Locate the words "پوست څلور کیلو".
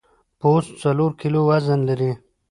0.39-1.41